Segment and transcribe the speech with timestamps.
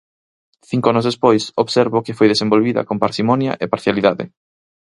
[0.69, 4.25] Cinco anos despois, observo que foi desenvolvida con parsimonia e parcialidade.